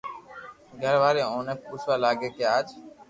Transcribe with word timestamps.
گھر 0.81 0.95
واري 1.01 1.21
اوني 1.31 1.53
پوسوا 1.65 1.95
لاگي 2.03 2.29
ڪي 2.35 2.45
اج 2.57 2.67